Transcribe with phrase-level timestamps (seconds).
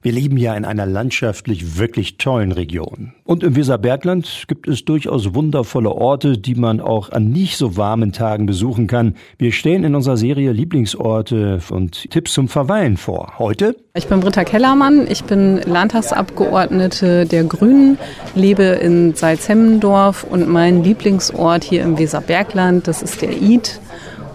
[0.00, 3.14] Wir leben ja in einer landschaftlich wirklich tollen Region.
[3.24, 8.12] Und im Weserbergland gibt es durchaus wundervolle Orte, die man auch an nicht so warmen
[8.12, 9.16] Tagen besuchen kann.
[9.38, 13.40] Wir stellen in unserer Serie Lieblingsorte und Tipps zum Verweilen vor.
[13.40, 13.74] Heute?
[13.94, 15.08] Ich bin Britta Kellermann.
[15.10, 17.98] Ich bin Landtagsabgeordnete der Grünen,
[18.36, 23.80] lebe in Salzhemmendorf und mein Lieblingsort hier im Weserbergland, das ist der Id.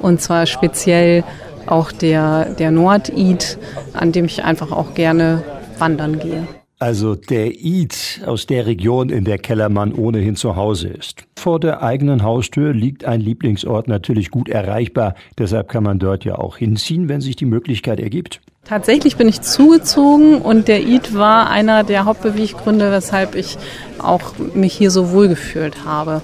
[0.02, 1.24] Und zwar speziell
[1.68, 3.58] auch der, der Nord-Id,
[3.94, 5.42] an dem ich einfach auch gerne
[5.80, 6.48] wandern gehe.
[6.80, 11.24] Also der Id aus der Region, in der Kellermann ohnehin zu Hause ist.
[11.38, 15.16] Vor der eigenen Haustür liegt ein Lieblingsort natürlich gut erreichbar.
[15.38, 18.42] Deshalb kann man dort ja auch hinziehen, wenn sich die Möglichkeit ergibt.
[18.66, 23.58] Tatsächlich bin ich zugezogen und der Id war einer der Hauptbeweggründe, weshalb ich
[24.00, 26.22] auch mich hier so wohl gefühlt habe.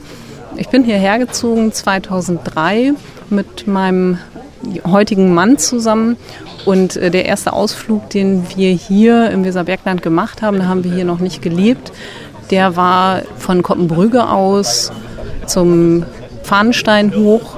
[0.58, 2.94] Ich bin hierher gezogen 2003
[3.30, 4.18] mit meinem
[4.86, 6.18] heutigen Mann zusammen.
[6.66, 10.94] Und äh, der erste Ausflug, den wir hier im Weserbergland gemacht haben, da haben wir
[10.94, 11.92] hier noch nicht gelebt,
[12.52, 14.92] der war von Koppenbrügge aus
[15.46, 16.04] zum
[16.44, 17.56] Fahnenstein hoch.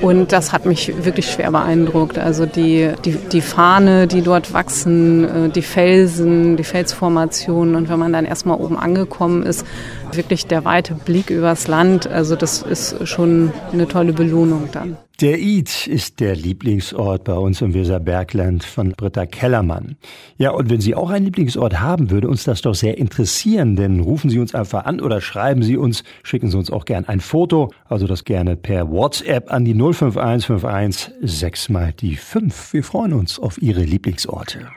[0.00, 2.18] Und das hat mich wirklich schwer beeindruckt.
[2.18, 7.74] Also die, die, die Fahne, die dort wachsen, äh, die Felsen, die Felsformationen.
[7.74, 9.66] Und wenn man dann erstmal oben angekommen ist,
[10.12, 12.06] wirklich der weite Blick übers Land.
[12.06, 14.96] Also das ist schon eine tolle Belohnung dann.
[15.20, 19.96] Der Id ist der Lieblingsort bei uns im Weserbergland von Britta Kellermann.
[20.38, 24.00] Ja, und wenn Sie auch einen Lieblingsort haben, würde uns das doch sehr interessieren, denn
[24.00, 27.20] rufen Sie uns einfach an oder schreiben Sie uns, schicken Sie uns auch gern ein
[27.20, 32.72] Foto, also das gerne per WhatsApp an die 05151 6 mal die 5.
[32.72, 34.70] Wir freuen uns auf Ihre Lieblingsorte.